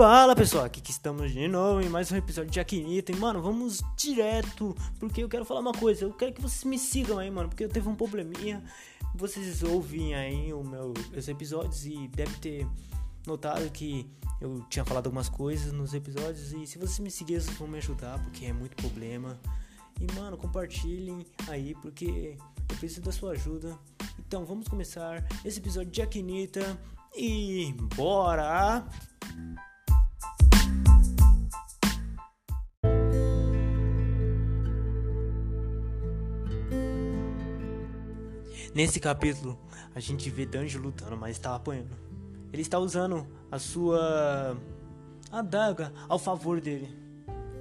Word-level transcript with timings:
Fala 0.00 0.34
pessoal, 0.34 0.64
aqui 0.64 0.80
que 0.80 0.92
estamos 0.92 1.30
de 1.30 1.46
novo 1.46 1.82
em 1.82 1.88
mais 1.90 2.10
um 2.10 2.16
episódio 2.16 2.50
de 2.50 2.58
Aquinita. 2.58 3.12
E 3.12 3.16
mano, 3.16 3.42
vamos 3.42 3.82
direto, 3.98 4.74
porque 4.98 5.22
eu 5.22 5.28
quero 5.28 5.44
falar 5.44 5.60
uma 5.60 5.74
coisa. 5.74 6.06
Eu 6.06 6.12
quero 6.14 6.32
que 6.32 6.40
vocês 6.40 6.64
me 6.64 6.78
sigam 6.78 7.18
aí, 7.18 7.30
mano, 7.30 7.50
porque 7.50 7.64
eu 7.64 7.68
teve 7.68 7.86
um 7.86 7.94
probleminha. 7.94 8.64
Vocês 9.14 9.62
ouvem 9.62 10.14
aí 10.14 10.54
os 10.54 11.28
episódios 11.28 11.84
e 11.84 12.08
deve 12.08 12.34
ter 12.38 12.66
notado 13.26 13.70
que 13.70 14.10
eu 14.40 14.64
tinha 14.70 14.86
falado 14.86 15.04
algumas 15.04 15.28
coisas 15.28 15.70
nos 15.70 15.92
episódios. 15.92 16.50
E 16.54 16.66
se 16.66 16.78
vocês 16.78 16.98
me 16.98 17.10
seguirem, 17.10 17.42
vocês 17.42 17.58
vão 17.58 17.68
me 17.68 17.76
ajudar, 17.76 18.18
porque 18.22 18.46
é 18.46 18.54
muito 18.54 18.76
problema. 18.76 19.38
E 20.00 20.10
mano, 20.18 20.38
compartilhem 20.38 21.26
aí, 21.46 21.74
porque 21.74 22.38
eu 22.70 22.76
preciso 22.78 23.02
da 23.02 23.12
sua 23.12 23.32
ajuda. 23.32 23.78
Então 24.18 24.46
vamos 24.46 24.66
começar 24.66 25.22
esse 25.44 25.58
episódio 25.58 25.90
de 25.90 26.00
Aquinita 26.00 26.80
e 27.14 27.74
bora! 27.94 28.88
Nesse 38.72 39.00
capítulo, 39.00 39.58
a 39.94 39.98
gente 39.98 40.30
vê 40.30 40.46
Danjo 40.46 40.80
lutando, 40.80 41.16
mas 41.16 41.32
está 41.32 41.56
apanhando. 41.56 41.96
Ele 42.52 42.62
está 42.62 42.78
usando 42.78 43.26
a 43.50 43.58
sua 43.58 44.56
adaga 45.30 45.92
ao 46.08 46.18
favor 46.18 46.60
dele. 46.60 46.88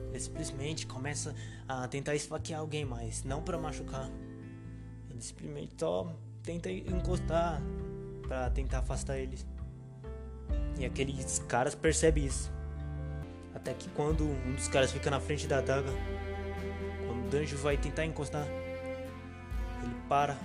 Ele 0.09 0.19
simplesmente 0.19 0.85
começa 0.85 1.33
a 1.67 1.87
tentar 1.87 2.13
esfaquear 2.15 2.59
alguém, 2.59 2.85
mas 2.85 3.23
não 3.23 3.41
para 3.41 3.57
machucar. 3.57 4.09
Ele 5.09 5.21
simplesmente 5.21 5.73
só 5.79 6.15
tenta 6.43 6.69
encostar 6.71 7.59
para 8.21 8.49
tentar 8.51 8.79
afastar 8.79 9.17
eles. 9.17 9.47
E 10.79 10.85
aqueles 10.85 11.39
caras 11.47 11.73
percebem 11.73 12.25
isso. 12.25 12.51
Até 13.53 13.73
que 13.73 13.89
quando 13.89 14.23
um 14.23 14.53
dos 14.53 14.67
caras 14.67 14.91
fica 14.91 15.09
na 15.09 15.19
frente 15.19 15.47
da 15.47 15.57
adaga, 15.57 15.89
quando 17.07 17.25
o 17.25 17.29
Danjo 17.29 17.57
vai 17.57 17.77
tentar 17.77 18.05
encostar, 18.05 18.45
ele 19.83 19.95
para 20.07 20.37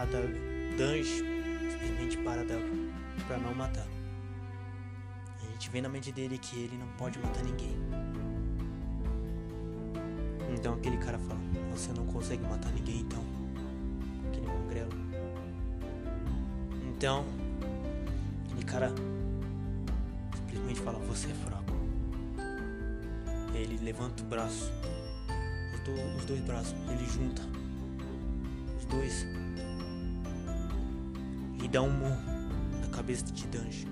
a. 0.00 0.50
Danjo 0.76 1.24
simplesmente 1.70 2.16
para 2.18 2.42
a 2.42 3.24
para 3.26 3.38
não 3.38 3.54
matar. 3.54 3.86
A 5.42 5.52
gente 5.52 5.70
vê 5.70 5.80
na 5.80 5.88
mente 5.88 6.10
dele 6.10 6.38
que 6.38 6.58
ele 6.58 6.76
não 6.78 6.88
pode 6.96 7.18
matar 7.18 7.42
ninguém. 7.42 7.76
Então 10.54 10.74
aquele 10.74 10.96
cara 10.96 11.18
fala: 11.18 11.40
Você 11.70 11.92
não 11.92 12.06
consegue 12.06 12.42
matar 12.44 12.72
ninguém, 12.72 13.00
então. 13.00 13.22
Aquele 14.28 14.46
magrelo. 14.46 14.90
Então, 16.88 17.24
aquele 18.46 18.64
cara 18.64 18.92
simplesmente 20.36 20.80
fala: 20.80 20.98
Você 21.00 21.28
é 21.28 21.34
fraco. 21.34 21.60
Ele 23.54 23.78
levanta 23.84 24.22
o 24.22 24.26
braço, 24.26 24.72
os, 25.74 25.80
do, 25.80 26.16
os 26.16 26.24
dois 26.24 26.40
braços, 26.40 26.74
ele 26.88 27.04
junta 27.04 27.42
os 28.78 28.84
dois 28.86 29.26
dá 31.70 31.82
um 31.82 31.90
murro 31.90 32.20
na 32.80 32.88
cabeça 32.88 33.24
de 33.24 33.46
Danjo. 33.46 33.86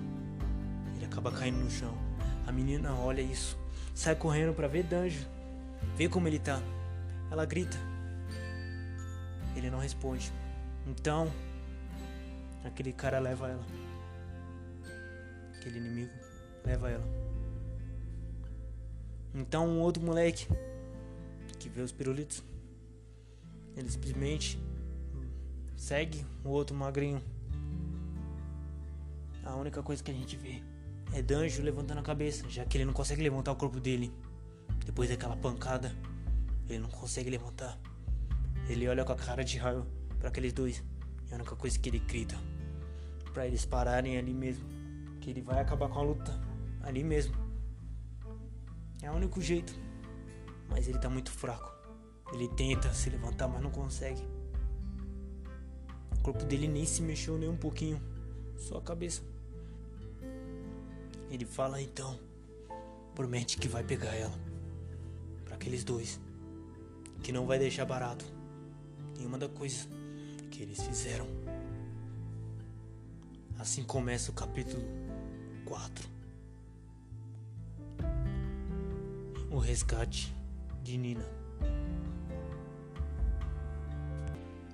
Ele 0.95 1.05
acaba 1.05 1.31
caindo 1.31 1.57
no 1.57 1.69
chão. 1.69 1.97
A 2.45 2.51
menina 2.51 2.93
olha 2.93 3.21
isso, 3.21 3.57
sai 3.93 4.15
correndo 4.15 4.53
para 4.53 4.67
ver 4.67 4.83
Danjo, 4.83 5.25
vê 5.95 6.09
como 6.09 6.27
ele 6.27 6.39
tá. 6.39 6.61
Ela 7.31 7.45
grita. 7.45 7.77
Ele 9.55 9.69
não 9.69 9.79
responde. 9.79 10.31
Então, 10.87 11.31
aquele 12.63 12.91
cara 12.91 13.19
leva 13.19 13.49
ela. 13.49 13.65
Aquele 15.55 15.77
inimigo 15.77 16.11
leva 16.65 16.89
ela. 16.89 17.05
Então 19.33 19.67
um 19.67 19.79
outro 19.79 20.01
moleque 20.01 20.47
que 21.59 21.69
vê 21.69 21.81
os 21.81 21.91
pirulitos, 21.91 22.43
ele 23.75 23.89
simplesmente 23.89 24.59
segue 25.75 26.25
o 26.43 26.49
outro 26.49 26.75
magrinho. 26.75 27.21
A 29.43 29.55
única 29.55 29.81
coisa 29.81 30.03
que 30.03 30.11
a 30.11 30.13
gente 30.13 30.35
vê 30.35 30.61
é 31.13 31.21
Danjo 31.21 31.61
levantando 31.61 31.99
a 31.99 32.03
cabeça, 32.03 32.47
já 32.49 32.65
que 32.65 32.77
ele 32.77 32.85
não 32.85 32.93
consegue 32.93 33.21
levantar 33.21 33.51
o 33.51 33.55
corpo 33.55 33.79
dele. 33.79 34.13
Depois 34.85 35.09
daquela 35.09 35.35
pancada, 35.35 35.91
ele 36.67 36.79
não 36.79 36.89
consegue 36.89 37.29
levantar. 37.29 37.77
Ele 38.67 38.87
olha 38.87 39.03
com 39.03 39.11
a 39.11 39.15
cara 39.15 39.43
de 39.43 39.57
raio 39.57 39.85
para 40.19 40.29
aqueles 40.29 40.53
dois. 40.53 40.83
E 41.29 41.33
a 41.33 41.35
única 41.35 41.55
coisa 41.55 41.77
que 41.79 41.89
ele 41.89 41.99
grita 41.99 42.37
para 43.33 43.47
eles 43.47 43.65
pararem 43.65 44.17
ali 44.17 44.33
mesmo, 44.33 44.65
que 45.19 45.29
ele 45.29 45.41
vai 45.41 45.59
acabar 45.59 45.89
com 45.89 45.99
a 45.99 46.03
luta 46.03 46.39
ali 46.81 47.03
mesmo. 47.03 47.35
É 49.01 49.09
o 49.09 49.13
único 49.15 49.41
jeito. 49.41 49.73
Mas 50.67 50.87
ele 50.87 50.99
tá 50.99 51.09
muito 51.09 51.31
fraco. 51.31 51.71
Ele 52.33 52.47
tenta 52.49 52.93
se 52.93 53.09
levantar, 53.09 53.47
mas 53.47 53.61
não 53.61 53.71
consegue. 53.71 54.21
O 56.17 56.21
corpo 56.21 56.43
dele 56.45 56.67
nem 56.67 56.85
se 56.85 57.01
mexeu 57.01 57.37
nem 57.37 57.49
um 57.49 57.57
pouquinho. 57.57 57.99
Só 58.59 58.77
a 58.77 58.81
cabeça. 58.81 59.21
Ele 61.31 61.45
fala 61.45 61.81
então. 61.81 62.19
Promete 63.15 63.57
que 63.57 63.67
vai 63.67 63.83
pegar 63.83 64.13
ela. 64.13 64.37
Para 65.45 65.55
aqueles 65.55 65.83
dois. 65.83 66.19
Que 67.23 67.31
não 67.31 67.47
vai 67.47 67.57
deixar 67.57 67.85
barato. 67.85 68.25
Nenhuma 69.17 69.37
da 69.37 69.49
coisa 69.49 69.87
que 70.51 70.61
eles 70.61 70.81
fizeram. 70.81 71.27
Assim 73.57 73.83
começa 73.83 74.31
o 74.31 74.33
capítulo 74.33 74.81
4. 75.65 76.09
O 79.51 79.57
resgate 79.57 80.33
de 80.83 80.97
Nina. 80.97 81.25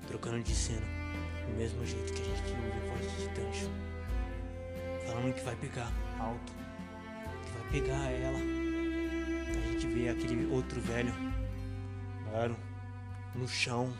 Trocando 0.07 0.43
de 0.43 0.53
cena, 0.53 0.85
do 1.47 1.57
mesmo 1.57 1.85
jeito 1.85 2.13
que 2.13 2.21
a 2.21 2.25
gente 2.25 2.53
ouve 2.53 2.71
a 2.71 2.93
voz 2.93 3.17
de 3.17 3.29
Tancho. 3.29 3.69
Falando 5.07 5.33
que 5.33 5.43
vai 5.43 5.55
pegar 5.55 5.91
alto, 6.19 6.53
que 7.43 7.51
vai 7.51 7.71
pegar 7.71 8.11
ela. 8.11 8.37
A 8.37 9.71
gente 9.71 9.87
vê 9.87 10.09
aquele 10.09 10.45
outro 10.53 10.81
velho, 10.81 11.13
claro, 12.29 12.55
no 13.35 13.47
chão, 13.47 13.93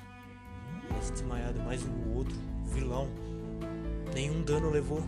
desmaiado, 1.11 1.59
mais 1.61 1.83
um 1.83 2.16
outro 2.16 2.35
vilão. 2.66 3.07
Nenhum 4.13 4.41
dano 4.44 4.69
levou. 4.69 5.03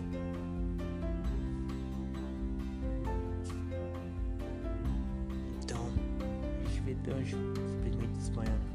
Danjo 7.07 7.37
simplesmente 7.37 8.17
desmaiando, 8.17 8.65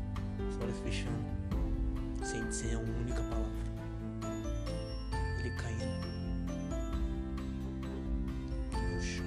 os 0.49 0.57
olhos 0.63 0.79
fechando, 0.79 1.19
sem 2.33 2.47
dizer 2.47 2.77
uma 2.77 2.99
única 2.99 3.23
palavra. 3.25 3.53
Ele 5.39 5.51
chão. 9.03 9.27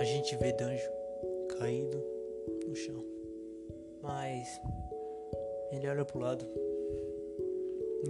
A 0.00 0.04
gente 0.04 0.34
vê 0.34 0.52
Danjo 0.52 0.90
caído 1.60 2.04
no 2.66 2.74
chão, 2.74 3.04
mas 4.02 4.60
ele 5.70 5.86
olha 5.86 6.04
pro 6.04 6.18
lado 6.18 6.44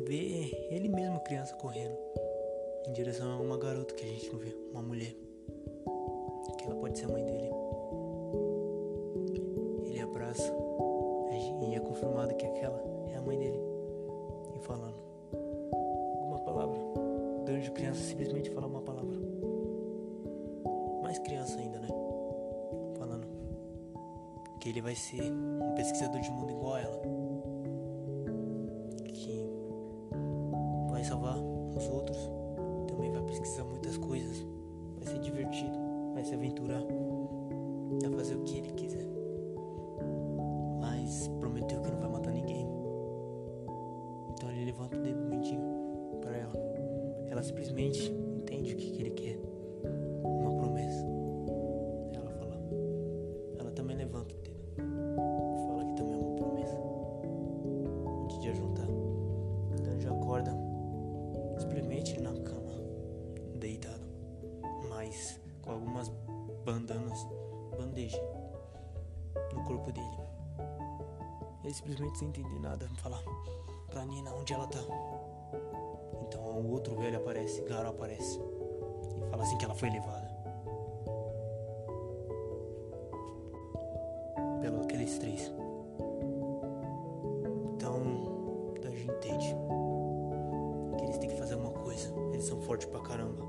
vê 0.06 0.66
ele 0.70 0.88
mesmo 0.88 1.20
criança 1.20 1.54
correndo 1.56 1.94
em 2.86 2.92
direção 2.92 3.30
a 3.32 3.40
uma 3.40 3.56
garota 3.56 3.94
que 3.94 4.04
a 4.04 4.08
gente 4.08 4.30
não 4.32 4.38
vê, 4.38 4.54
uma 4.72 4.82
mulher. 4.82 5.14
Que 6.58 6.64
ela 6.64 6.74
pode 6.76 6.98
ser 6.98 7.06
a 7.06 7.08
mãe 7.08 7.24
dele. 7.24 7.50
Ele 9.84 10.00
abraça 10.00 10.52
e 11.68 11.74
é 11.74 11.80
confirmado 11.80 12.34
que 12.34 12.46
aquela 12.46 12.82
é 13.08 13.16
a 13.16 13.22
mãe 13.22 13.38
dele. 13.38 13.60
E 14.54 14.58
falando 14.60 14.94
uma 15.32 16.38
palavra. 16.40 16.78
Durante 17.44 17.70
criança 17.70 18.00
simplesmente 18.00 18.50
fala 18.50 18.66
uma 18.66 18.82
palavra. 18.82 19.16
Mais 21.02 21.18
criança 21.18 21.58
ainda, 21.58 21.78
né? 21.78 21.88
Falando 22.98 23.26
que 24.60 24.68
ele 24.68 24.80
vai 24.80 24.94
ser 24.94 25.32
um 25.32 25.74
pesquisador 25.74 26.20
de 26.20 26.30
mundo 26.30 26.52
igual 26.52 26.74
a 26.74 26.80
ela. 26.80 27.21
prometeu 41.30 41.80
que 41.80 41.90
não 41.90 41.98
vai 41.98 42.08
matar 42.08 42.32
ninguém. 42.32 42.66
Então 44.30 44.50
ele 44.50 44.64
levanta 44.64 44.96
o 44.96 45.02
dedo 45.02 45.20
mentinho 45.24 45.62
para 46.20 46.36
ela. 46.36 46.52
Ela 47.28 47.42
simplesmente 47.42 48.10
entende 48.10 48.74
o 48.74 48.76
que, 48.76 48.90
que 48.90 49.02
ele 49.02 49.10
quer. 49.10 49.38
Uma 50.24 50.54
promessa. 50.56 51.06
Ela 52.14 52.30
fala. 52.30 52.58
Ela 53.58 53.70
também 53.72 53.96
levanta 53.96 54.34
o 54.34 54.38
dedo. 54.38 54.60
Fala 55.66 55.84
que 55.84 55.94
também 55.94 56.14
é 56.14 56.22
uma 56.22 56.36
promessa. 56.36 56.76
Antes 58.24 58.40
de 58.40 58.54
juntar 58.54 58.86
Então 59.80 59.92
ele 59.92 60.00
já 60.00 60.10
acorda. 60.10 60.52
Simplesmente 61.58 62.20
na 62.20 62.32
cama. 62.32 62.72
Deitado. 63.58 64.06
Mas 64.88 65.40
com 65.62 65.70
algumas 65.70 66.10
bandanas. 66.64 67.26
Bandeja. 67.78 68.20
No 69.54 69.64
corpo 69.64 69.90
dele. 69.92 70.41
Ele 71.64 71.74
simplesmente 71.74 72.18
sem 72.18 72.28
entender 72.28 72.58
nada 72.60 72.88
fala 72.96 73.22
pra 73.90 74.04
Nina 74.04 74.32
onde 74.34 74.52
ela 74.52 74.66
tá. 74.66 74.80
Então 76.26 76.40
o 76.40 76.70
outro 76.72 76.96
velho 76.96 77.18
aparece, 77.18 77.62
Garo 77.62 77.88
aparece 77.88 78.40
e 78.40 79.30
fala 79.30 79.42
assim 79.42 79.56
que 79.58 79.64
ela 79.64 79.74
foi 79.74 79.90
levada. 79.90 80.32
Pelo 84.60 84.82
aqueles 84.82 85.18
três. 85.18 85.52
Então, 87.74 88.00
Danji 88.80 89.04
entende 89.04 89.56
que 90.96 91.04
eles 91.04 91.18
têm 91.18 91.28
que 91.30 91.36
fazer 91.36 91.54
alguma 91.54 91.72
coisa. 91.72 92.14
Eles 92.32 92.44
são 92.44 92.60
fortes 92.62 92.86
pra 92.86 93.00
caramba. 93.00 93.42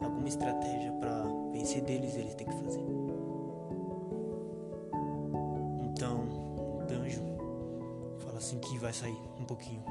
Alguma 0.00 0.28
estratégia 0.28 0.92
pra 0.92 1.24
vencer 1.52 1.82
deles 1.82 2.16
eles 2.16 2.34
têm 2.34 2.46
que 2.46 2.56
fazer. 2.56 2.84
Assim 8.40 8.58
que 8.58 8.78
vai 8.78 8.92
sair 8.92 9.20
um 9.38 9.44
pouquinho. 9.44 9.84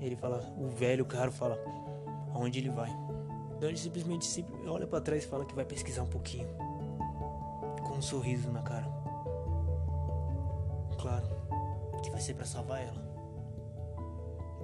Ele 0.00 0.14
fala, 0.14 0.54
o 0.56 0.68
velho 0.68 1.04
caro 1.04 1.32
fala 1.32 1.58
aonde 2.32 2.60
ele 2.60 2.70
vai. 2.70 2.90
Danjo 3.58 3.76
simplesmente 3.76 4.24
se 4.24 4.46
olha 4.68 4.86
para 4.86 5.00
trás 5.00 5.24
e 5.24 5.26
fala 5.26 5.44
que 5.44 5.54
vai 5.54 5.64
pesquisar 5.64 6.02
um 6.02 6.08
pouquinho. 6.08 6.48
Com 7.84 7.94
um 7.94 8.02
sorriso 8.02 8.52
na 8.52 8.62
cara. 8.62 8.86
Claro, 11.00 11.26
que 12.04 12.10
vai 12.10 12.20
ser 12.20 12.34
para 12.34 12.44
salvar 12.44 12.82
ela. 12.82 13.04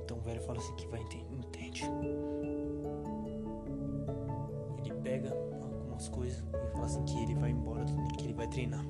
Então 0.04 0.18
o 0.18 0.20
velho 0.20 0.40
fala 0.42 0.58
assim 0.58 0.76
que 0.76 0.86
vai 0.86 1.00
entende. 1.00 1.82
Ele 4.78 4.94
pega 5.02 5.32
algumas 5.60 6.08
coisas 6.08 6.38
e 6.40 6.72
fala 6.72 6.86
assim 6.86 7.04
que 7.04 7.20
ele 7.20 7.34
vai 7.34 7.50
embora, 7.50 7.84
que 8.16 8.24
ele 8.24 8.34
vai 8.34 8.46
treinar. 8.46 8.84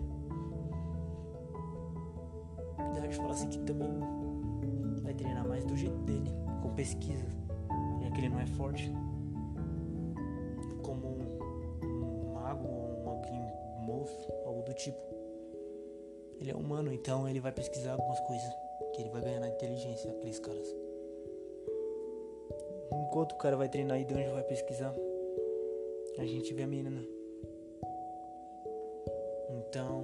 Daí 3.12 3.18
fala 3.18 3.32
assim 3.32 3.48
que 3.48 3.58
também 3.58 3.90
vai 5.02 5.12
treinar 5.12 5.46
mais 5.46 5.66
do 5.66 5.76
jeito 5.76 5.98
dele, 5.98 6.30
com 6.62 6.74
pesquisa. 6.74 7.26
Já 8.00 8.10
que 8.10 8.20
ele 8.20 8.30
não 8.30 8.40
é 8.40 8.46
forte. 8.46 8.90
Como 10.82 11.08
um 11.08 12.32
mago 12.32 12.66
ou 12.66 13.04
um 13.04 13.10
alguém 13.10 13.38
monstro, 13.82 14.32
algo 14.46 14.62
do 14.62 14.72
tipo. 14.72 14.98
Ele 16.40 16.52
é 16.52 16.54
humano, 16.54 16.90
então 16.90 17.28
ele 17.28 17.38
vai 17.38 17.52
pesquisar 17.52 17.92
algumas 17.92 18.18
coisas. 18.20 18.50
Que 18.94 19.02
ele 19.02 19.10
vai 19.10 19.20
ganhar 19.20 19.40
na 19.40 19.48
inteligência, 19.50 20.10
aqueles 20.10 20.38
caras. 20.38 20.74
Enquanto 22.92 23.32
o 23.32 23.36
cara 23.36 23.58
vai 23.58 23.68
treinar 23.68 24.00
e 24.00 24.06
Danjo 24.06 24.32
vai 24.32 24.44
pesquisar, 24.44 24.94
a 26.18 26.24
gente 26.24 26.54
vê 26.54 26.62
a 26.62 26.66
menina. 26.66 27.04
Então, 29.50 30.02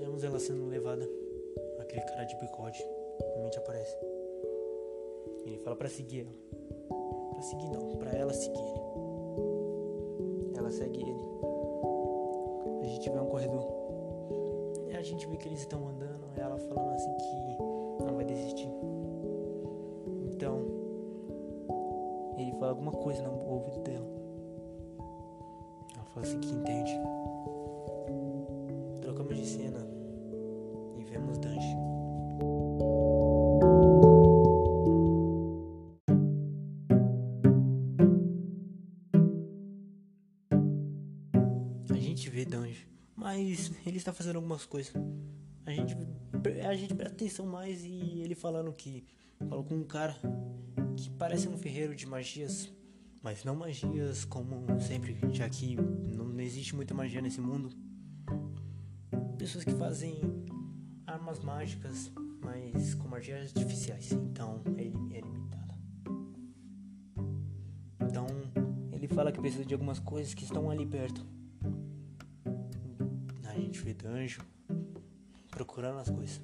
vemos 0.00 0.24
ela 0.24 0.38
sendo 0.38 0.66
levada. 0.66 1.21
Aquele 1.92 2.06
cara 2.06 2.24
de 2.24 2.34
bigode 2.36 2.82
realmente 3.34 3.58
aparece. 3.58 3.94
Ele 5.44 5.58
fala 5.58 5.76
pra 5.76 5.90
seguir 5.90 6.20
ela. 6.20 6.32
Pra 7.32 7.42
seguir 7.42 7.68
não, 7.68 7.96
pra 7.96 8.12
ela 8.12 8.32
seguir. 8.32 8.74
Ela 10.56 10.70
segue 10.70 11.02
ele. 11.02 11.22
A 12.80 12.86
gente 12.86 13.10
vê 13.10 13.20
um 13.20 13.26
corredor. 13.26 13.66
E 14.88 14.96
a 14.96 15.02
gente 15.02 15.26
vê 15.26 15.36
que 15.36 15.46
eles 15.48 15.60
estão 15.60 15.86
andando. 15.86 16.24
Ela 16.34 16.56
falando 16.56 16.94
assim 16.94 17.14
que 17.14 18.04
não 18.04 18.14
vai 18.14 18.24
desistir. 18.24 18.70
Então, 20.32 20.64
ele 22.38 22.52
fala 22.52 22.68
alguma 22.68 22.92
coisa 22.92 23.22
no 23.22 23.52
ouvido 23.52 23.80
dela. 23.80 24.06
Ela 25.94 26.04
fala 26.04 26.26
assim 26.26 26.40
que 26.40 26.52
entende. 26.52 26.98
Gente 42.22 42.30
vê 42.30 42.44
Danji, 42.44 42.86
mas 43.16 43.72
ele 43.84 43.96
está 43.96 44.12
fazendo 44.12 44.36
algumas 44.36 44.64
coisas. 44.64 44.94
A 45.66 45.72
gente, 45.72 45.96
a 46.64 46.74
gente 46.76 46.94
presta 46.94 47.16
atenção 47.16 47.46
mais 47.46 47.82
e 47.84 48.20
ele 48.20 48.36
falando 48.36 48.72
que 48.72 49.04
falou 49.48 49.64
com 49.64 49.74
um 49.74 49.82
cara 49.82 50.16
que 50.96 51.10
parece 51.10 51.48
um 51.48 51.58
ferreiro 51.58 51.96
de 51.96 52.06
magias, 52.06 52.72
mas 53.24 53.42
não 53.42 53.56
magias 53.56 54.24
como 54.24 54.80
sempre, 54.80 55.18
já 55.32 55.48
que 55.48 55.74
não 55.74 56.38
existe 56.38 56.76
muita 56.76 56.94
magia 56.94 57.20
nesse 57.20 57.40
mundo. 57.40 57.70
Pessoas 59.36 59.64
que 59.64 59.72
fazem 59.72 60.20
armas 61.04 61.40
mágicas, 61.40 62.12
mas 62.40 62.94
com 62.94 63.08
magias 63.08 63.52
artificiais, 63.56 64.12
então 64.12 64.62
é, 64.76 64.82
é 65.16 65.20
limitada. 65.20 65.74
Então 68.00 68.26
ele 68.92 69.08
fala 69.08 69.32
que 69.32 69.40
precisa 69.40 69.64
de 69.64 69.74
algumas 69.74 69.98
coisas 69.98 70.34
que 70.34 70.44
estão 70.44 70.70
ali 70.70 70.86
perto. 70.86 71.41
A 73.82 73.84
gente 73.84 73.96
vê 73.96 74.08
Danjo 74.08 74.42
procurando 75.50 75.98
as 75.98 76.08
coisas, 76.08 76.40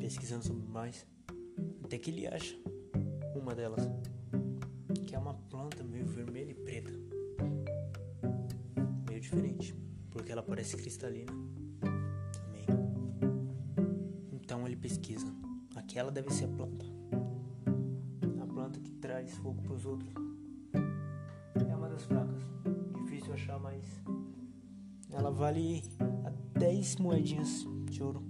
pesquisando 0.00 0.44
sobre 0.44 0.66
mais, 0.66 1.06
até 1.84 1.98
que 1.98 2.10
ele 2.10 2.26
acha 2.26 2.58
uma 3.36 3.54
delas, 3.54 3.88
que 5.06 5.14
é 5.14 5.18
uma 5.20 5.34
planta 5.34 5.84
meio 5.84 6.04
vermelha 6.04 6.50
e 6.50 6.54
preta, 6.54 6.90
meio 9.08 9.20
diferente, 9.20 9.72
porque 10.10 10.32
ela 10.32 10.42
parece 10.42 10.76
cristalina 10.76 11.32
também. 12.32 12.66
Então 14.32 14.66
ele 14.66 14.74
pesquisa, 14.74 15.32
aquela 15.76 16.10
deve 16.10 16.30
ser 16.30 16.46
a 16.46 16.48
planta, 16.48 16.86
a 18.42 18.46
planta 18.52 18.80
que 18.80 18.90
traz 18.90 19.32
fogo 19.36 19.62
para 19.62 19.74
os 19.74 19.86
outros. 19.86 20.12
É 20.74 21.76
uma 21.76 21.88
das 21.88 22.02
fracas, 22.04 22.42
difícil 23.04 23.32
achar, 23.32 23.60
mas 23.60 23.84
ela 25.12 25.30
vale 25.30 25.84
10 26.58 26.96
moedinhas 26.96 27.66
de 27.90 28.02
ouro. 28.02 28.22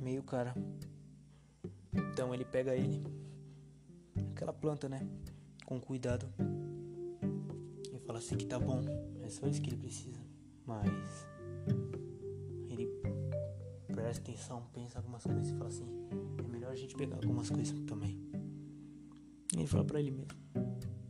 Meio 0.00 0.22
cara. 0.24 0.52
Então 1.92 2.34
ele 2.34 2.44
pega 2.44 2.74
ele, 2.74 3.04
aquela 4.32 4.52
planta, 4.52 4.88
né? 4.88 5.08
Com 5.64 5.80
cuidado. 5.80 6.26
E 7.92 7.98
fala 8.00 8.18
assim 8.18 8.36
que 8.36 8.46
tá 8.46 8.58
bom. 8.58 8.82
É 9.22 9.28
só 9.28 9.46
isso 9.46 9.62
que 9.62 9.68
ele 9.70 9.76
precisa. 9.76 10.18
Mas 10.66 11.26
ele 12.68 12.88
presta 13.86 14.22
atenção, 14.22 14.64
pensa 14.72 14.98
algumas 14.98 15.22
coisas 15.22 15.48
e 15.48 15.52
fala 15.52 15.68
assim, 15.68 15.86
é 16.44 16.48
melhor 16.48 16.72
a 16.72 16.76
gente 16.76 16.96
pegar 16.96 17.16
algumas 17.16 17.48
coisas 17.48 17.78
também. 17.86 18.20
E 19.54 19.58
ele 19.58 19.68
fala 19.68 19.84
pra 19.84 20.00
ele 20.00 20.10
mesmo. 20.10 20.32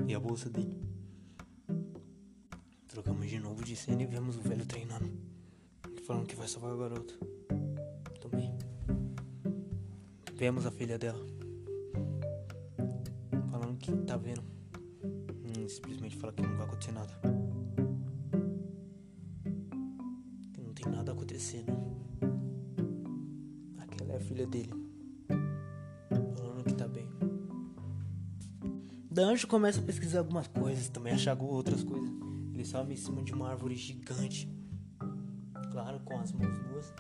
E 0.07 0.15
a 0.15 0.21
bolsa 0.21 0.51
dele. 0.51 0.79
Trocamos 2.87 3.29
de 3.29 3.41
novo 3.41 3.65
de 3.65 3.75
cena 3.75 4.03
e 4.03 4.07
vemos 4.07 4.37
o 4.37 4.41
velho 4.43 4.67
treinando. 4.67 5.26
Falando 6.07 6.29
que 6.29 6.37
vai 6.37 6.47
salvar 6.47 6.73
o 6.73 6.79
garoto. 6.79 7.19
Também. 8.21 8.57
Vemos 10.37 10.65
a 10.65 10.71
filha 10.71 10.97
dela. 10.97 11.19
Falando 13.51 13.77
que 13.77 13.91
tá 14.05 14.17
vendo. 14.17 14.45
Hum, 15.03 15.69
simplesmente 15.69 16.17
fala 16.17 16.33
que 16.33 16.43
não 16.43 16.57
vai 16.57 16.65
acontecer 16.65 16.93
nada. 16.93 17.13
Que 20.55 20.61
não 20.61 20.73
tem 20.73 20.87
nada 20.87 21.11
acontecendo. 21.11 21.73
Aquela 23.79 24.13
é 24.13 24.17
a 24.17 24.21
filha 24.21 24.47
dele. 24.47 24.71
Falando 26.09 26.63
que 26.63 26.75
tá 26.75 26.87
bem. 26.87 27.11
Danjo 29.11 29.49
começa 29.49 29.81
a 29.81 29.83
pesquisar 29.83 30.21
algumas 30.21 30.47
coisas, 30.47 30.89
também 30.89 31.15
achar 31.15 31.37
outras 31.43 31.83
coisas. 31.83 32.09
Ele 32.55 32.65
sobe 32.65 32.93
em 32.93 32.97
cima 32.97 33.25
de 33.25 33.33
uma 33.33 33.51
árvore 33.51 33.75
gigante. 33.75 34.56
As 36.27 36.33
mãos 36.33 36.59
nuas, 36.59 36.93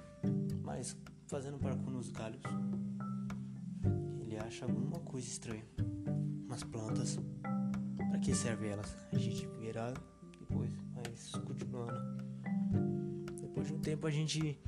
mas 0.63 0.97
fazendo 1.27 1.59
parkour 1.59 1.91
nos 1.91 2.13
galhos. 2.13 2.41
Ele 4.21 4.39
acha 4.39 4.65
alguma 4.65 5.01
coisa 5.01 5.27
estranha. 5.27 5.65
Umas 6.45 6.63
plantas. 6.63 7.19
Pra 8.09 8.21
que 8.21 8.33
servem 8.33 8.71
elas? 8.71 8.97
A 9.13 9.19
gente 9.19 9.45
verá 9.59 9.93
depois, 10.39 10.71
mas 10.95 11.33
continuando. 11.45 11.93
Depois 13.41 13.67
de 13.67 13.75
um 13.75 13.81
tempo 13.81 14.07
a 14.07 14.13
gente 14.13 14.61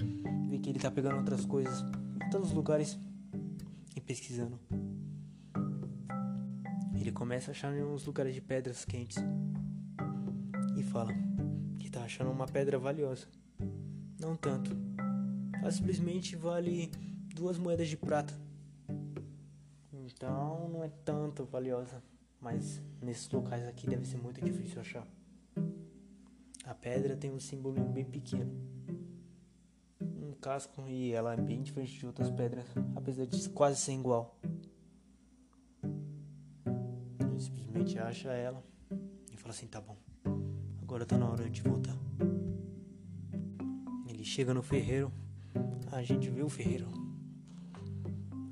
vê 0.50 0.58
que 0.58 0.70
ele 0.70 0.80
tá 0.80 0.90
pegando 0.90 1.18
outras 1.18 1.46
coisas 1.46 1.84
em 2.16 2.28
tantos 2.28 2.50
lugares 2.50 2.98
e 3.94 4.00
pesquisando. 4.00 4.58
Ele 6.96 7.12
começa 7.12 7.52
a 7.52 7.52
achar 7.52 7.72
uns 7.72 8.04
lugares 8.04 8.34
de 8.34 8.40
pedras 8.40 8.84
quentes 8.84 9.18
e 10.76 10.82
fala 10.82 11.12
que 11.78 11.88
tá 11.88 12.02
achando 12.02 12.32
uma 12.32 12.46
pedra 12.46 12.76
valiosa. 12.76 13.38
Não 14.20 14.37
tanto. 14.37 14.76
Ela 15.60 15.70
simplesmente 15.70 16.34
vale 16.34 16.90
duas 17.34 17.56
moedas 17.56 17.88
de 17.88 17.96
prata. 17.96 18.34
Então 19.92 20.68
não 20.68 20.82
é 20.82 20.88
tanto 21.04 21.44
valiosa. 21.44 22.02
Mas 22.40 22.80
nesses 23.00 23.28
locais 23.30 23.66
aqui 23.66 23.87
deve 23.88 24.06
ser 24.06 24.18
muito 24.18 24.40
difícil 24.40 24.80
achar. 24.80 25.06
A 26.64 26.75
pedra 26.75 27.16
tem 27.16 27.32
um 27.32 27.40
símbolo 27.40 27.82
bem 27.84 28.04
pequeno. 28.04 28.52
Um 30.00 30.32
casco 30.40 30.84
e 30.87 31.12
ela 31.12 31.34
é 31.34 31.37
bem 31.37 31.62
diferente 31.62 31.98
de 31.98 32.06
outras 32.06 32.30
pedras, 32.30 32.64
apesar 32.94 33.26
de 33.26 33.48
quase 33.50 33.80
ser 33.80 33.92
igual. 33.92 34.38
Ele 37.20 37.40
simplesmente 37.40 37.98
acha 37.98 38.30
ela 38.32 38.62
e 39.32 39.37
fala 39.37 39.54
assim: 39.54 39.66
tá 39.66 39.80
bom, 39.80 39.96
agora 40.82 41.06
tá 41.06 41.18
na 41.18 41.28
hora 41.28 41.48
de 41.48 41.62
voltar. 41.62 41.96
Ele 44.28 44.35
chega 44.35 44.52
no 44.52 44.62
ferreiro, 44.62 45.11
a 45.90 46.02
gente 46.02 46.28
vê 46.28 46.42
o 46.42 46.50
ferreiro. 46.50 46.87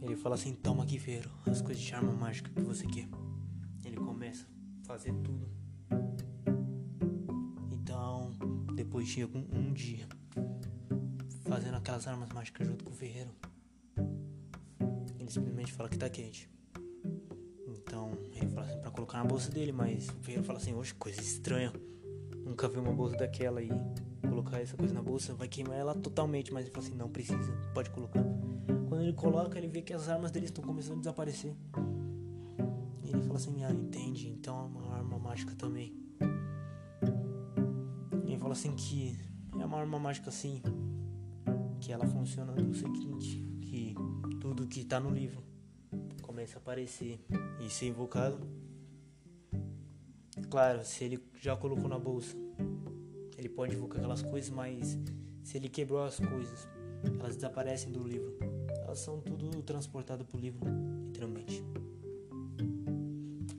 Ele 0.01 0.17
fala 0.17 0.35
assim: 0.35 0.55
toma 0.55 0.83
aqui, 0.83 0.99
ferreiro, 0.99 1.31
as 1.45 1.61
coisas 1.61 1.83
de 1.83 1.95
arma 1.95 2.13
mágica 2.13 2.51
que 2.51 2.63
você 2.63 2.87
quer 2.87 3.07
começa 3.99 4.47
a 4.83 4.87
fazer 4.87 5.13
tudo. 5.17 5.47
Então, 7.71 8.33
depois 8.75 9.07
de 9.07 9.27
um, 9.27 9.47
um 9.53 9.73
dia 9.75 10.09
fazendo 11.43 11.75
aquelas 11.75 12.07
armas 12.07 12.31
mágicas 12.31 12.67
junto 12.67 12.83
com 12.83 12.93
o 12.93 12.95
ferreiro, 12.95 13.31
ele 15.21 15.31
simplesmente 15.31 15.75
fala 15.75 15.91
que 15.91 15.99
tá 15.99 16.09
quente. 16.09 16.49
Então, 17.69 18.17
ele 18.33 18.49
fala 18.49 18.67
assim 18.67 18.81
pra 18.81 18.91
colocar 18.91 19.19
na 19.19 19.25
bolsa 19.25 19.51
dele, 19.51 19.73
mas 19.73 20.09
o 20.09 20.23
ferreiro 20.23 20.43
fala 20.43 20.59
assim: 20.59 20.75
Oxe, 20.75 20.95
coisa 20.95 21.21
estranha. 21.21 21.71
Nunca 22.47 22.69
vi 22.69 22.79
uma 22.79 22.93
bolsa 22.93 23.17
daquela 23.17 23.59
aí. 23.59 23.69
Colocar 24.23 24.61
essa 24.61 24.77
coisa 24.77 24.95
na 24.95 25.03
bolsa 25.03 25.35
vai 25.35 25.49
queimar 25.49 25.77
ela 25.77 25.97
totalmente. 25.97 26.53
Mas 26.53 26.65
ele 26.65 26.73
fala 26.73 26.87
assim: 26.87 26.97
Não 26.97 27.11
precisa, 27.11 27.53
pode 27.75 27.91
colocar. 27.91 28.23
Quando 28.89 29.03
ele 29.03 29.13
coloca, 29.15 29.59
ele 29.59 29.67
vê 29.67 29.83
que 29.83 29.93
as 29.93 30.09
armas 30.09 30.31
dele 30.31 30.47
estão 30.47 30.63
começando 30.63 30.99
a 30.99 31.01
desaparecer. 31.01 31.57
E 33.03 33.11
ele 33.11 33.21
fala 33.23 33.35
assim: 33.35 33.65
Ah, 33.65 33.73
entende, 33.73 34.29
então 34.29 34.57
é 34.61 34.63
uma 34.63 34.95
arma 34.95 35.19
mágica 35.19 35.57
também. 35.57 35.93
E 38.25 38.31
ele 38.31 38.39
fala 38.39 38.53
assim: 38.53 38.77
Que 38.77 39.19
é 39.59 39.67
uma 39.67 39.81
arma 39.81 39.99
mágica 39.99 40.29
assim. 40.29 40.63
Que 41.81 41.91
ela 41.91 42.07
funciona 42.07 42.53
do 42.53 42.73
seguinte: 42.73 43.45
Que 43.61 43.93
tudo 44.41 44.69
que 44.69 44.85
tá 44.85 45.01
no 45.01 45.11
livro 45.11 45.43
começa 46.23 46.59
a 46.59 46.61
aparecer 46.61 47.19
e 47.61 47.69
ser 47.69 47.89
invocado. 47.89 48.39
Claro, 50.51 50.85
se 50.85 51.05
ele 51.05 51.23
já 51.41 51.57
colocou 51.57 51.89
na 51.89 51.99
bolsa, 51.99 52.37
ele 53.37 53.49
pode 53.49 53.75
invocar 53.75 53.99
aquelas 53.99 54.23
coisas, 54.23 54.51
mas 54.51 54.99
se 55.43 55.57
ele 55.57 55.69
quebrou 55.69 56.03
as 56.03 56.19
coisas, 56.19 56.69
elas 57.19 57.37
desaparecem 57.37 57.91
do 57.91 58.03
livro. 58.03 58.37
Elas 58.83 58.99
são 59.01 59.21
tudo 59.21 59.63
transportadas 59.63 60.27
pro 60.27 60.39
livro, 60.39 60.61
literalmente. 61.07 61.63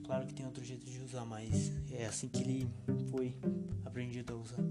Claro 0.04 0.26
que 0.26 0.34
tem 0.34 0.46
outro 0.46 0.64
jeito 0.64 0.86
de 0.86 1.00
usar, 1.00 1.24
mas 1.24 1.72
é 1.92 2.06
assim 2.06 2.28
que 2.28 2.42
ele 2.42 2.70
foi 3.10 3.36
aprendido 3.84 4.32
a 4.32 4.36
usar, 4.36 4.62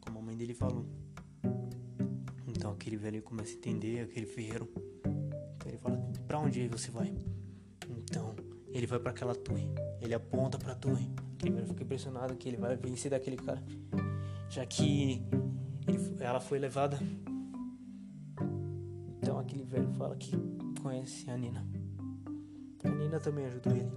como 0.00 0.18
a 0.18 0.22
mãe 0.22 0.36
dele 0.36 0.54
falou. 0.54 0.84
Então 2.48 2.72
aquele 2.72 2.96
velho 2.96 3.22
começa 3.22 3.52
a 3.52 3.56
entender, 3.56 4.00
aquele 4.00 4.26
ferreiro. 4.26 4.68
Então 5.56 5.68
ele 5.68 5.78
fala: 5.78 5.96
"Para 6.26 6.38
onde 6.38 6.66
você 6.68 6.90
vai?" 6.90 7.14
Então 7.88 8.34
ele 8.68 8.86
vai 8.86 8.98
para 8.98 9.10
aquela 9.10 9.34
torre. 9.34 9.68
Ele 10.00 10.14
aponta 10.14 10.58
para 10.58 10.72
a 10.72 10.76
torre. 10.76 11.08
Aquele 11.44 11.56
velho 11.56 11.68
fica 11.68 11.82
impressionado 11.82 12.34
que 12.36 12.48
ele 12.48 12.56
vai 12.56 12.74
vencer 12.74 13.10
daquele 13.10 13.36
cara, 13.36 13.62
já 14.48 14.64
que 14.64 15.22
ele, 15.86 16.16
ela 16.18 16.40
foi 16.40 16.58
levada. 16.58 16.98
Então 19.18 19.38
aquele 19.38 19.62
velho 19.62 19.92
fala 19.92 20.16
que 20.16 20.32
conhece 20.82 21.28
a 21.28 21.36
Nina. 21.36 21.62
A 22.82 22.88
Nina 22.88 23.20
também 23.20 23.44
ajudou 23.44 23.76
ele. 23.76 23.92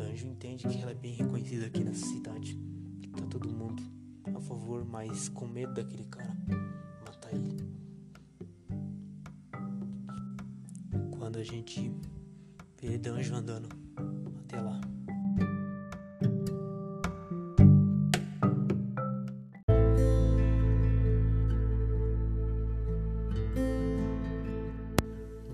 Anjo 0.00 0.28
entende 0.28 0.68
que 0.68 0.80
ela 0.80 0.92
é 0.92 0.94
bem 0.94 1.14
reconhecida 1.14 1.66
aqui 1.66 1.82
nessa 1.82 2.06
cidade. 2.06 2.56
Que 3.02 3.08
tá 3.10 3.26
todo 3.26 3.48
mundo 3.48 3.82
a 4.32 4.40
favor, 4.40 4.84
mas 4.84 5.28
com 5.28 5.48
medo 5.48 5.74
daquele 5.74 6.04
cara 6.04 6.36
matar 7.04 7.34
ele. 7.34 7.56
Quando 11.18 11.38
a 11.40 11.42
gente 11.42 11.92
vê 12.80 12.96
Danjo 12.96 13.34
andando 13.34 13.87
até 14.48 14.60
lá. 14.60 14.80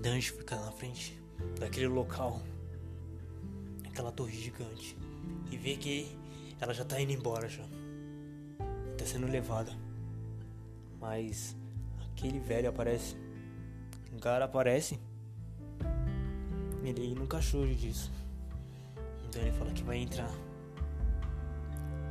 Danjo 0.01 0.33
fica 0.35 0.55
na 0.55 0.71
frente 0.71 1.19
daquele 1.59 1.87
local 1.87 2.41
aquela 3.85 4.11
torre 4.11 4.33
gigante 4.33 4.97
e 5.51 5.57
vê 5.57 5.75
que 5.75 6.17
ela 6.59 6.73
já 6.73 6.85
tá 6.85 6.99
indo 6.99 7.11
embora 7.11 7.49
já. 7.49 7.63
Tá 8.97 9.05
sendo 9.05 9.27
levada. 9.27 9.71
Mas 11.01 11.55
aquele 12.11 12.39
velho 12.39 12.69
aparece. 12.69 13.15
Um 14.13 14.19
cara 14.19 14.45
aparece. 14.45 14.99
Ele 16.83 17.15
nunca 17.15 17.37
achou 17.37 17.65
disso. 17.67 18.11
Então 19.35 19.45
ele 19.45 19.57
fala 19.57 19.71
que 19.71 19.83
vai 19.83 19.97
entrar. 19.97 20.31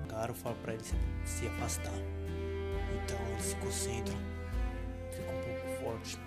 O 0.05 0.09
cara 0.09 0.35
fala 0.35 0.55
pra 0.57 0.75
ele 0.75 0.85
se, 0.85 0.95
se 1.25 1.47
afastar. 1.47 1.95
Então 3.03 3.19
ele 3.31 3.41
se 3.41 3.57
concentra. 3.57 4.15
Fica 5.11 5.33
um 5.33 5.43
pouco 5.43 5.83
forte. 5.83 6.19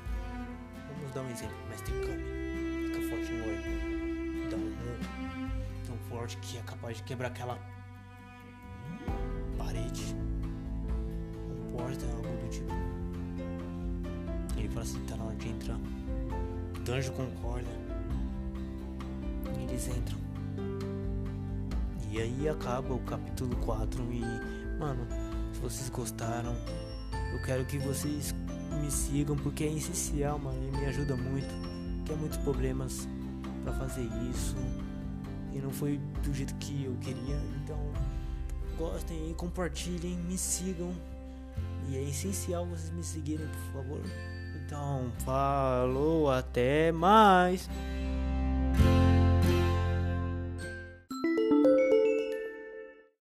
Vamos 0.88 1.14
dar 1.14 1.22
um 1.22 1.30
exemplo, 1.30 1.56
mestre 1.70 1.94
Kami. 1.94 2.88
Fica 2.88 3.10
forte 3.10 3.32
no 3.32 3.44
olho. 3.44 4.50
Dá 4.50 4.58
um 4.58 4.60
murro 4.60 5.52
tão 5.86 5.98
forte 6.10 6.36
que 6.38 6.58
é 6.58 6.62
capaz 6.64 6.98
de 6.98 7.04
quebrar 7.04 7.28
aquela 7.28 7.60
parede, 9.56 10.16
um 10.16 11.78
porta, 11.78 12.08
algo 12.08 12.24
do 12.24 12.50
tipo. 12.50 12.74
Ele 14.58 14.68
fala 14.70 14.82
assim: 14.82 15.06
tá 15.06 15.16
na 15.16 15.26
hora 15.26 15.36
de 15.36 15.48
entrar. 15.48 15.78
O 16.76 16.80
Danjo 16.80 17.12
concorda. 17.12 17.70
Eles 19.62 19.88
entram. 19.90 20.27
E 22.18 22.22
aí 22.22 22.50
acaba 22.50 22.96
o 22.96 23.00
capítulo 23.02 23.56
4. 23.58 24.02
E, 24.12 24.22
mano, 24.80 25.06
se 25.54 25.60
vocês 25.60 25.88
gostaram, 25.88 26.56
eu 27.32 27.40
quero 27.44 27.64
que 27.64 27.78
vocês 27.78 28.34
me 28.82 28.90
sigam 28.90 29.36
porque 29.36 29.66
é 29.66 29.72
essencial, 29.72 30.40
mano. 30.40 30.58
E 30.68 30.78
me 30.78 30.86
ajuda 30.88 31.16
muito. 31.16 31.48
Tem 32.08 32.18
muitos 32.18 32.40
problemas 32.40 33.08
para 33.64 33.72
fazer 33.74 34.10
isso 34.32 34.56
e 35.54 35.60
não 35.60 35.70
foi 35.70 36.00
do 36.24 36.34
jeito 36.34 36.56
que 36.56 36.86
eu 36.86 36.96
queria. 37.02 37.40
Então, 37.64 37.78
gostem 38.80 39.30
e 39.30 39.36
compartilhem, 39.36 40.18
me 40.18 40.40
sigam. 40.40 40.92
E 41.88 41.98
é 41.98 42.02
essencial 42.02 42.66
vocês 42.66 42.90
me 42.90 43.04
seguirem, 43.04 43.46
por 43.46 43.84
favor. 43.84 44.02
Então, 44.66 45.12
falou, 45.20 46.32
até 46.32 46.92
mais. 46.92 47.70